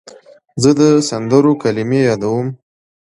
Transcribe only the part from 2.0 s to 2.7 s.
یادوم.